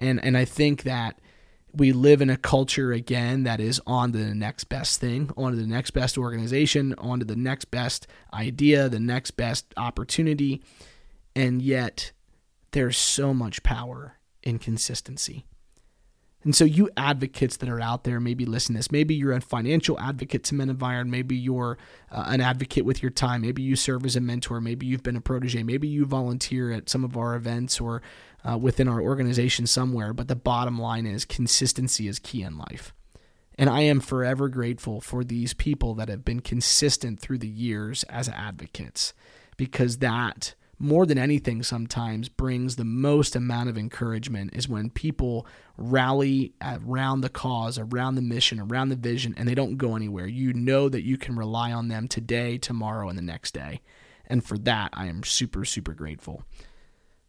And 0.00 0.22
and 0.24 0.36
I 0.36 0.44
think 0.44 0.84
that 0.84 1.20
we 1.74 1.92
live 1.92 2.20
in 2.20 2.30
a 2.30 2.36
culture 2.36 2.92
again 2.92 3.44
that 3.44 3.60
is 3.60 3.80
on 3.86 4.12
to 4.12 4.18
the 4.18 4.34
next 4.34 4.64
best 4.64 5.00
thing, 5.00 5.30
on 5.36 5.52
to 5.52 5.58
the 5.58 5.66
next 5.66 5.92
best 5.92 6.18
organization, 6.18 6.94
on 6.98 7.20
to 7.20 7.24
the 7.24 7.36
next 7.36 7.66
best 7.66 8.06
idea, 8.32 8.88
the 8.88 9.00
next 9.00 9.32
best 9.32 9.72
opportunity. 9.76 10.62
And 11.34 11.62
yet 11.62 12.12
there's 12.72 12.96
so 12.96 13.32
much 13.32 13.62
power 13.62 14.18
in 14.42 14.58
consistency. 14.58 15.46
And 16.42 16.56
so, 16.56 16.64
you 16.64 16.88
advocates 16.96 17.58
that 17.58 17.68
are 17.68 17.80
out 17.80 18.04
there, 18.04 18.18
maybe 18.18 18.46
listen 18.46 18.74
to 18.74 18.78
this. 18.78 18.90
Maybe 18.90 19.14
you're 19.14 19.32
a 19.32 19.42
financial 19.42 20.00
advocate 20.00 20.42
to 20.44 20.54
Men 20.54 20.70
of 20.70 20.82
Iron. 20.82 21.10
Maybe 21.10 21.36
you're 21.36 21.76
uh, 22.10 22.24
an 22.28 22.40
advocate 22.40 22.86
with 22.86 23.02
your 23.02 23.10
time. 23.10 23.42
Maybe 23.42 23.60
you 23.62 23.76
serve 23.76 24.06
as 24.06 24.16
a 24.16 24.20
mentor. 24.20 24.60
Maybe 24.60 24.86
you've 24.86 25.02
been 25.02 25.16
a 25.16 25.20
protege. 25.20 25.62
Maybe 25.62 25.86
you 25.86 26.06
volunteer 26.06 26.72
at 26.72 26.88
some 26.88 27.04
of 27.04 27.16
our 27.16 27.34
events 27.34 27.78
or 27.78 28.00
uh, 28.42 28.56
within 28.56 28.88
our 28.88 29.02
organization 29.02 29.66
somewhere. 29.66 30.14
But 30.14 30.28
the 30.28 30.36
bottom 30.36 30.78
line 30.78 31.04
is 31.04 31.26
consistency 31.26 32.08
is 32.08 32.18
key 32.18 32.42
in 32.42 32.56
life. 32.56 32.94
And 33.58 33.68
I 33.68 33.82
am 33.82 34.00
forever 34.00 34.48
grateful 34.48 35.02
for 35.02 35.22
these 35.22 35.52
people 35.52 35.94
that 35.96 36.08
have 36.08 36.24
been 36.24 36.40
consistent 36.40 37.20
through 37.20 37.38
the 37.38 37.48
years 37.48 38.04
as 38.04 38.30
advocates 38.30 39.12
because 39.58 39.98
that 39.98 40.54
more 40.82 41.04
than 41.04 41.18
anything 41.18 41.62
sometimes 41.62 42.30
brings 42.30 42.76
the 42.76 42.84
most 42.84 43.36
amount 43.36 43.68
of 43.68 43.76
encouragement 43.76 44.56
is 44.56 44.66
when 44.66 44.88
people 44.88 45.46
rally 45.76 46.54
around 46.62 47.20
the 47.20 47.28
cause, 47.28 47.78
around 47.78 48.14
the 48.14 48.22
mission, 48.22 48.58
around 48.58 48.88
the 48.88 48.96
vision, 48.96 49.34
and 49.36 49.46
they 49.46 49.54
don't 49.54 49.76
go 49.76 49.94
anywhere. 49.94 50.26
You 50.26 50.54
know 50.54 50.88
that 50.88 51.04
you 51.04 51.18
can 51.18 51.36
rely 51.36 51.70
on 51.70 51.88
them 51.88 52.08
today, 52.08 52.56
tomorrow, 52.56 53.10
and 53.10 53.18
the 53.18 53.22
next 53.22 53.52
day. 53.52 53.82
And 54.26 54.42
for 54.42 54.56
that, 54.58 54.90
I 54.94 55.06
am 55.06 55.22
super, 55.22 55.66
super 55.66 55.92
grateful. 55.92 56.44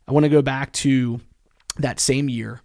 I 0.08 0.14
want 0.14 0.24
to 0.24 0.30
go 0.30 0.42
back 0.42 0.72
to 0.74 1.20
that 1.78 2.00
same 2.00 2.30
year 2.30 2.62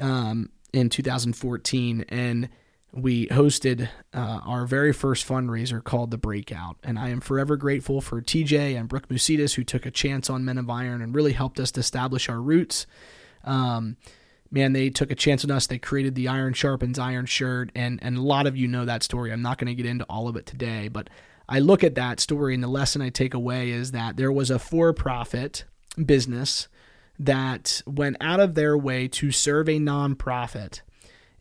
um, 0.00 0.50
in 0.72 0.88
2014 0.88 2.04
and 2.08 2.48
we 2.92 3.26
hosted 3.28 3.88
uh, 4.12 4.40
our 4.44 4.66
very 4.66 4.92
first 4.92 5.26
fundraiser 5.26 5.82
called 5.82 6.10
The 6.10 6.18
Breakout. 6.18 6.76
And 6.82 6.98
I 6.98 7.08
am 7.08 7.20
forever 7.20 7.56
grateful 7.56 8.00
for 8.00 8.20
TJ 8.20 8.78
and 8.78 8.88
Brooke 8.88 9.08
Musidis, 9.08 9.54
who 9.54 9.64
took 9.64 9.86
a 9.86 9.90
chance 9.90 10.28
on 10.28 10.44
Men 10.44 10.58
of 10.58 10.68
Iron 10.68 11.00
and 11.00 11.14
really 11.14 11.32
helped 11.32 11.58
us 11.58 11.70
to 11.72 11.80
establish 11.80 12.28
our 12.28 12.40
roots. 12.40 12.86
Um, 13.44 13.96
man, 14.50 14.74
they 14.74 14.90
took 14.90 15.10
a 15.10 15.14
chance 15.14 15.42
on 15.42 15.50
us. 15.50 15.66
They 15.66 15.78
created 15.78 16.14
the 16.14 16.28
Iron 16.28 16.52
Sharpens 16.52 16.98
Iron 16.98 17.24
shirt. 17.24 17.72
And, 17.74 17.98
and 18.02 18.18
a 18.18 18.22
lot 18.22 18.46
of 18.46 18.56
you 18.56 18.68
know 18.68 18.84
that 18.84 19.02
story. 19.02 19.32
I'm 19.32 19.42
not 19.42 19.56
going 19.56 19.74
to 19.74 19.74
get 19.74 19.86
into 19.86 20.04
all 20.04 20.28
of 20.28 20.36
it 20.36 20.44
today, 20.44 20.88
but 20.88 21.08
I 21.48 21.58
look 21.58 21.82
at 21.82 21.96
that 21.96 22.20
story, 22.20 22.54
and 22.54 22.62
the 22.62 22.68
lesson 22.68 23.02
I 23.02 23.10
take 23.10 23.34
away 23.34 23.70
is 23.70 23.90
that 23.90 24.16
there 24.16 24.32
was 24.32 24.50
a 24.50 24.58
for 24.58 24.92
profit 24.92 25.64
business 26.02 26.68
that 27.18 27.82
went 27.86 28.16
out 28.20 28.40
of 28.40 28.54
their 28.54 28.76
way 28.76 29.08
to 29.08 29.30
serve 29.30 29.68
a 29.68 29.78
nonprofit 29.78 30.80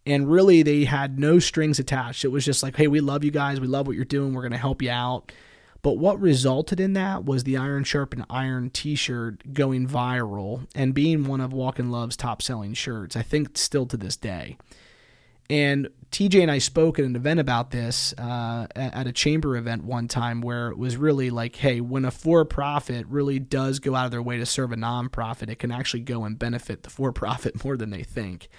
and 0.06 0.32
really 0.32 0.64
they 0.64 0.86
had 0.86 1.20
no 1.20 1.40
strings 1.40 1.80
attached. 1.80 2.26
It 2.26 2.30
was 2.30 2.46
just 2.46 2.64
like, 2.64 2.76
hey, 2.76 2.88
we 2.88 3.00
love 3.00 3.24
you 3.24 3.32
guys. 3.32 3.60
We 3.60 3.68
love 3.68 3.88
what 3.88 3.96
you're 3.96 4.06
doing. 4.06 4.34
We're 4.34 4.42
going 4.42 4.52
to 4.52 4.58
help 4.58 4.82
you 4.82 4.90
out. 4.90 5.32
But 5.84 5.98
what 5.98 6.20
resulted 6.20 6.80
in 6.80 6.94
that 6.94 7.26
was 7.26 7.44
the 7.44 7.58
Iron 7.58 7.84
Sharpen 7.84 8.26
Iron 8.30 8.70
t 8.70 8.96
shirt 8.96 9.54
going 9.54 9.88
viral 9.88 10.68
and 10.76 10.94
being 10.94 11.26
one 11.26 11.42
of 11.42 11.54
Walk 11.54 11.80
in 11.80 11.90
Love's 11.90 12.16
top 12.16 12.42
selling 12.42 12.74
shirts, 12.74 13.16
I 13.16 13.24
think 13.24 13.58
still 13.58 13.88
to 13.88 13.98
this 13.98 14.16
day. 14.16 14.58
And 15.50 15.90
TJ 16.12 16.42
and 16.44 16.52
I 16.52 16.60
spoke 16.60 16.98
at 16.98 17.04
an 17.04 17.16
event 17.16 17.40
about 17.40 17.72
this 17.72 18.14
uh, 18.18 18.68
at 18.76 19.08
a 19.08 19.12
chamber 19.12 19.58
event 19.58 19.84
one 19.84 20.08
time 20.08 20.42
where 20.42 20.70
it 20.70 20.78
was 20.78 20.96
really 20.98 21.30
like, 21.30 21.58
hey, 21.58 21.82
when 21.82 22.06
a 22.06 22.12
for 22.12 22.46
profit 22.46 23.06
really 23.08 23.38
does 23.38 23.80
go 23.80 23.96
out 23.96 24.06
of 24.06 24.12
their 24.12 24.22
way 24.22 24.38
to 24.38 24.46
serve 24.46 24.72
a 24.72 24.78
nonprofit, 24.78 25.50
it 25.50 25.60
can 25.60 25.72
actually 25.72 26.02
go 26.02 26.24
and 26.24 26.40
benefit 26.40 26.84
the 26.84 26.90
for 26.90 27.12
profit 27.12 27.64
more 27.66 27.76
than 27.76 27.90
they 27.90 28.04
think. 28.04 28.50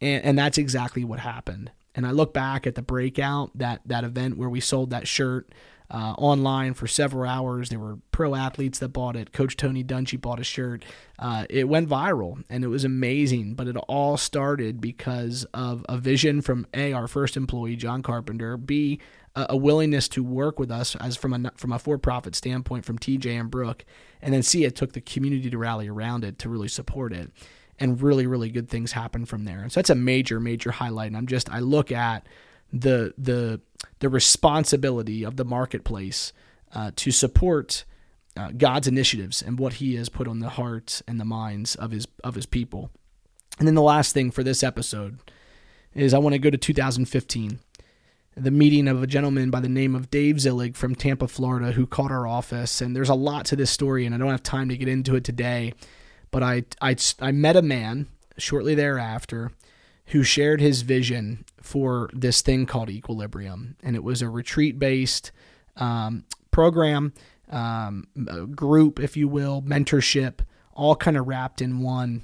And, 0.00 0.24
and 0.24 0.38
that's 0.38 0.58
exactly 0.58 1.04
what 1.04 1.20
happened. 1.20 1.70
And 1.94 2.06
I 2.06 2.12
look 2.12 2.32
back 2.32 2.66
at 2.66 2.76
the 2.76 2.82
breakout, 2.82 3.50
that 3.56 3.80
that 3.84 4.04
event 4.04 4.36
where 4.36 4.48
we 4.48 4.60
sold 4.60 4.90
that 4.90 5.08
shirt 5.08 5.52
uh, 5.90 6.14
online 6.18 6.74
for 6.74 6.86
several 6.86 7.28
hours. 7.28 7.68
There 7.68 7.78
were 7.78 7.98
pro 8.12 8.34
athletes 8.34 8.78
that 8.78 8.90
bought 8.90 9.16
it. 9.16 9.32
Coach 9.32 9.56
Tony 9.56 9.82
Dungy 9.82 10.20
bought 10.20 10.38
a 10.38 10.44
shirt. 10.44 10.84
Uh, 11.18 11.46
it 11.50 11.68
went 11.68 11.88
viral 11.88 12.44
and 12.48 12.62
it 12.62 12.68
was 12.68 12.84
amazing. 12.84 13.54
But 13.54 13.66
it 13.66 13.76
all 13.76 14.16
started 14.16 14.80
because 14.80 15.44
of 15.52 15.84
a 15.88 15.98
vision 15.98 16.42
from 16.42 16.66
a 16.72 16.92
our 16.92 17.08
first 17.08 17.36
employee 17.36 17.76
John 17.76 18.02
Carpenter, 18.02 18.56
b 18.56 19.00
a, 19.36 19.56
willingness 19.56 20.08
to 20.08 20.24
work 20.24 20.58
with 20.58 20.70
us 20.70 20.96
as 20.96 21.16
from 21.16 21.32
a 21.32 21.50
from 21.56 21.72
a 21.72 21.78
for 21.78 21.98
profit 21.98 22.34
standpoint 22.34 22.84
from 22.84 22.98
TJ 22.98 23.38
and 23.38 23.50
Brooke, 23.50 23.84
and 24.22 24.32
then 24.32 24.42
c 24.42 24.64
it 24.64 24.76
took 24.76 24.92
the 24.92 25.00
community 25.00 25.50
to 25.50 25.58
rally 25.58 25.88
around 25.88 26.24
it 26.24 26.38
to 26.40 26.48
really 26.48 26.68
support 26.68 27.12
it 27.12 27.30
and 27.80 28.00
really 28.00 28.26
really 28.26 28.50
good 28.50 28.68
things 28.68 28.92
happen 28.92 29.24
from 29.24 29.44
there. 29.44 29.60
And 29.60 29.72
so 29.72 29.80
that's 29.80 29.90
a 29.90 29.94
major 29.94 30.38
major 30.38 30.70
highlight. 30.70 31.08
And 31.08 31.16
I'm 31.16 31.26
just 31.26 31.50
I 31.50 31.58
look 31.60 31.90
at 31.90 32.26
the 32.72 33.14
the 33.18 33.60
the 33.98 34.08
responsibility 34.08 35.24
of 35.24 35.36
the 35.36 35.44
marketplace 35.44 36.32
uh, 36.74 36.92
to 36.96 37.10
support 37.10 37.84
uh, 38.36 38.50
God's 38.56 38.86
initiatives 38.86 39.42
and 39.42 39.58
what 39.58 39.74
He 39.74 39.96
has 39.96 40.08
put 40.08 40.28
on 40.28 40.38
the 40.38 40.50
hearts 40.50 41.02
and 41.08 41.18
the 41.18 41.24
minds 41.24 41.74
of 41.74 41.90
His 41.90 42.06
of 42.22 42.34
His 42.34 42.46
people. 42.46 42.90
And 43.58 43.66
then 43.66 43.74
the 43.74 43.82
last 43.82 44.12
thing 44.12 44.30
for 44.30 44.44
this 44.44 44.62
episode 44.62 45.18
is 45.94 46.14
I 46.14 46.18
want 46.18 46.34
to 46.34 46.38
go 46.38 46.50
to 46.50 46.56
2015 46.56 47.58
the 48.36 48.50
meeting 48.50 48.88
of 48.88 49.02
a 49.02 49.06
gentleman 49.06 49.50
by 49.50 49.60
the 49.60 49.68
name 49.68 49.94
of 49.94 50.10
Dave 50.10 50.36
Zillig 50.36 50.76
from 50.76 50.94
Tampa, 50.94 51.28
Florida, 51.28 51.72
who 51.72 51.86
called 51.86 52.10
our 52.10 52.26
office. 52.26 52.80
And 52.80 52.94
there's 52.94 53.08
a 53.08 53.14
lot 53.14 53.44
to 53.46 53.56
this 53.56 53.70
story, 53.70 54.06
and 54.06 54.14
I 54.14 54.18
don't 54.18 54.30
have 54.30 54.42
time 54.42 54.68
to 54.68 54.76
get 54.76 54.88
into 54.88 55.16
it 55.16 55.24
today. 55.24 55.74
But 56.30 56.42
I, 56.42 56.64
I, 56.80 56.96
I 57.20 57.32
met 57.32 57.56
a 57.56 57.62
man 57.62 58.08
shortly 58.38 58.74
thereafter 58.74 59.52
who 60.06 60.22
shared 60.22 60.60
his 60.60 60.82
vision 60.82 61.44
for 61.60 62.10
this 62.12 62.42
thing 62.42 62.66
called 62.66 62.90
Equilibrium. 62.90 63.76
And 63.82 63.94
it 63.94 64.02
was 64.02 64.22
a 64.22 64.28
retreat 64.28 64.78
based 64.78 65.30
um, 65.76 66.24
program, 66.50 67.12
um, 67.48 68.06
group, 68.54 68.98
if 68.98 69.16
you 69.16 69.28
will, 69.28 69.62
mentorship, 69.62 70.40
all 70.74 70.96
kind 70.96 71.16
of 71.16 71.28
wrapped 71.28 71.62
in 71.62 71.80
one. 71.80 72.22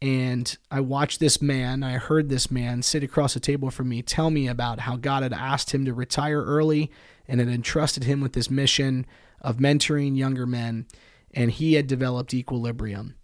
And 0.00 0.56
I 0.70 0.80
watched 0.80 1.20
this 1.20 1.40
man, 1.40 1.82
I 1.82 1.92
heard 1.92 2.28
this 2.28 2.50
man 2.50 2.82
sit 2.82 3.02
across 3.02 3.34
the 3.34 3.40
table 3.40 3.70
from 3.70 3.88
me 3.88 4.02
tell 4.02 4.30
me 4.30 4.46
about 4.46 4.80
how 4.80 4.96
God 4.96 5.22
had 5.22 5.32
asked 5.32 5.72
him 5.72 5.84
to 5.86 5.94
retire 5.94 6.42
early 6.42 6.90
and 7.26 7.40
had 7.40 7.48
entrusted 7.48 8.04
him 8.04 8.20
with 8.20 8.34
this 8.34 8.50
mission 8.50 9.06
of 9.40 9.56
mentoring 9.56 10.16
younger 10.16 10.46
men. 10.46 10.86
And 11.34 11.50
he 11.50 11.74
had 11.74 11.86
developed 11.86 12.34
Equilibrium. 12.34 13.14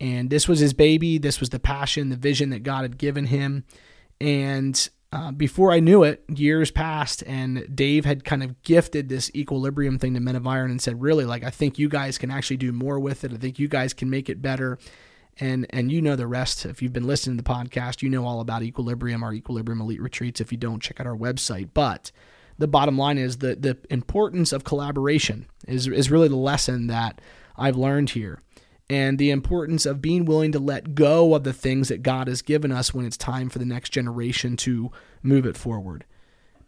And 0.00 0.28
this 0.28 0.46
was 0.46 0.58
his 0.58 0.74
baby. 0.74 1.18
This 1.18 1.40
was 1.40 1.50
the 1.50 1.58
passion, 1.58 2.10
the 2.10 2.16
vision 2.16 2.50
that 2.50 2.62
God 2.62 2.82
had 2.82 2.98
given 2.98 3.26
him. 3.26 3.64
And 4.20 4.88
uh, 5.12 5.30
before 5.32 5.72
I 5.72 5.80
knew 5.80 6.02
it, 6.02 6.24
years 6.28 6.70
passed, 6.70 7.22
and 7.26 7.74
Dave 7.74 8.04
had 8.04 8.24
kind 8.24 8.42
of 8.42 8.62
gifted 8.62 9.08
this 9.08 9.30
equilibrium 9.34 9.98
thing 9.98 10.14
to 10.14 10.20
Men 10.20 10.36
of 10.36 10.46
Iron 10.46 10.70
and 10.70 10.82
said, 10.82 11.00
"Really, 11.00 11.24
like 11.24 11.44
I 11.44 11.50
think 11.50 11.78
you 11.78 11.88
guys 11.88 12.18
can 12.18 12.30
actually 12.30 12.56
do 12.58 12.72
more 12.72 12.98
with 12.98 13.24
it. 13.24 13.32
I 13.32 13.36
think 13.36 13.58
you 13.58 13.68
guys 13.68 13.94
can 13.94 14.10
make 14.10 14.28
it 14.28 14.42
better." 14.42 14.78
And 15.38 15.66
and 15.70 15.92
you 15.92 16.02
know 16.02 16.16
the 16.16 16.26
rest. 16.26 16.66
If 16.66 16.82
you've 16.82 16.92
been 16.92 17.06
listening 17.06 17.36
to 17.36 17.42
the 17.42 17.48
podcast, 17.48 18.02
you 18.02 18.10
know 18.10 18.26
all 18.26 18.40
about 18.40 18.62
equilibrium, 18.62 19.22
our 19.22 19.32
equilibrium 19.32 19.80
elite 19.80 20.02
retreats. 20.02 20.40
If 20.40 20.50
you 20.50 20.58
don't, 20.58 20.82
check 20.82 21.00
out 21.00 21.06
our 21.06 21.16
website. 21.16 21.70
But 21.72 22.10
the 22.58 22.68
bottom 22.68 22.98
line 22.98 23.16
is 23.16 23.38
the 23.38 23.54
the 23.54 23.78
importance 23.90 24.52
of 24.52 24.64
collaboration 24.64 25.46
is 25.68 25.86
is 25.86 26.10
really 26.10 26.28
the 26.28 26.36
lesson 26.36 26.88
that 26.88 27.20
I've 27.56 27.76
learned 27.76 28.10
here 28.10 28.42
and 28.88 29.18
the 29.18 29.30
importance 29.30 29.84
of 29.84 30.02
being 30.02 30.24
willing 30.24 30.52
to 30.52 30.58
let 30.58 30.94
go 30.94 31.34
of 31.34 31.44
the 31.44 31.52
things 31.52 31.88
that 31.88 32.02
God 32.02 32.28
has 32.28 32.42
given 32.42 32.70
us 32.70 32.94
when 32.94 33.04
it's 33.04 33.16
time 33.16 33.48
for 33.48 33.58
the 33.58 33.64
next 33.64 33.90
generation 33.90 34.56
to 34.58 34.92
move 35.22 35.46
it 35.46 35.56
forward. 35.56 36.04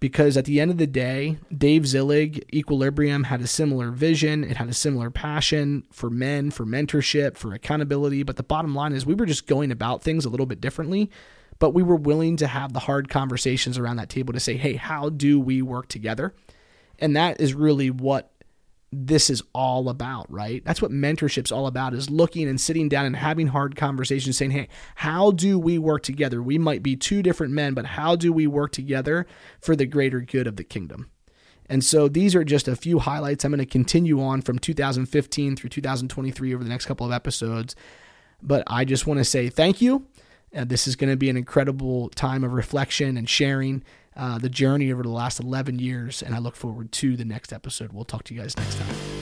Because 0.00 0.36
at 0.36 0.44
the 0.44 0.60
end 0.60 0.70
of 0.70 0.78
the 0.78 0.86
day, 0.86 1.38
Dave 1.56 1.82
Zillig, 1.82 2.42
Equilibrium, 2.54 3.24
had 3.24 3.40
a 3.40 3.48
similar 3.48 3.90
vision. 3.90 4.44
It 4.44 4.56
had 4.56 4.68
a 4.68 4.74
similar 4.74 5.10
passion 5.10 5.84
for 5.90 6.08
men, 6.08 6.52
for 6.52 6.64
mentorship, 6.64 7.36
for 7.36 7.52
accountability. 7.52 8.22
But 8.22 8.36
the 8.36 8.44
bottom 8.44 8.76
line 8.76 8.92
is, 8.92 9.04
we 9.04 9.14
were 9.14 9.26
just 9.26 9.48
going 9.48 9.72
about 9.72 10.02
things 10.02 10.24
a 10.24 10.28
little 10.28 10.46
bit 10.46 10.60
differently. 10.60 11.10
But 11.58 11.70
we 11.70 11.82
were 11.82 11.96
willing 11.96 12.36
to 12.36 12.46
have 12.46 12.72
the 12.72 12.78
hard 12.78 13.08
conversations 13.08 13.76
around 13.76 13.96
that 13.96 14.08
table 14.08 14.32
to 14.32 14.40
say, 14.40 14.56
hey, 14.56 14.74
how 14.74 15.08
do 15.08 15.40
we 15.40 15.62
work 15.62 15.88
together? 15.88 16.32
And 17.00 17.16
that 17.16 17.40
is 17.40 17.54
really 17.54 17.90
what 17.90 18.30
this 18.90 19.28
is 19.28 19.42
all 19.52 19.88
about, 19.88 20.30
right? 20.30 20.64
That's 20.64 20.80
what 20.80 20.90
mentorship's 20.90 21.52
all 21.52 21.66
about 21.66 21.92
is 21.92 22.08
looking 22.08 22.48
and 22.48 22.60
sitting 22.60 22.88
down 22.88 23.04
and 23.04 23.16
having 23.16 23.48
hard 23.48 23.76
conversations 23.76 24.38
saying, 24.38 24.52
"Hey, 24.52 24.68
how 24.96 25.30
do 25.30 25.58
we 25.58 25.78
work 25.78 26.02
together? 26.02 26.42
We 26.42 26.56
might 26.58 26.82
be 26.82 26.96
two 26.96 27.22
different 27.22 27.52
men, 27.52 27.74
but 27.74 27.84
how 27.86 28.16
do 28.16 28.32
we 28.32 28.46
work 28.46 28.72
together 28.72 29.26
for 29.60 29.76
the 29.76 29.86
greater 29.86 30.20
good 30.20 30.46
of 30.46 30.56
the 30.56 30.64
kingdom?" 30.64 31.10
And 31.68 31.84
so 31.84 32.08
these 32.08 32.34
are 32.34 32.44
just 32.44 32.66
a 32.66 32.76
few 32.76 32.98
highlights. 32.98 33.44
I'm 33.44 33.50
going 33.50 33.58
to 33.58 33.66
continue 33.66 34.22
on 34.22 34.40
from 34.40 34.58
2015 34.58 35.56
through 35.56 35.70
2023 35.70 36.54
over 36.54 36.64
the 36.64 36.70
next 36.70 36.86
couple 36.86 37.04
of 37.04 37.12
episodes. 37.12 37.76
But 38.42 38.62
I 38.66 38.84
just 38.84 39.06
want 39.06 39.18
to 39.18 39.24
say 39.24 39.50
thank 39.50 39.82
you. 39.82 40.06
Uh, 40.56 40.64
this 40.64 40.88
is 40.88 40.96
going 40.96 41.10
to 41.10 41.16
be 41.16 41.28
an 41.28 41.36
incredible 41.36 42.08
time 42.10 42.42
of 42.42 42.52
reflection 42.54 43.18
and 43.18 43.28
sharing 43.28 43.82
uh, 44.16 44.38
the 44.38 44.48
journey 44.48 44.92
over 44.92 45.02
the 45.02 45.08
last 45.08 45.40
11 45.40 45.78
years. 45.78 46.22
And 46.22 46.34
I 46.34 46.38
look 46.38 46.56
forward 46.56 46.92
to 46.92 47.16
the 47.16 47.24
next 47.24 47.52
episode. 47.52 47.92
We'll 47.92 48.04
talk 48.04 48.24
to 48.24 48.34
you 48.34 48.40
guys 48.40 48.56
next 48.56 48.78
time. 48.78 49.17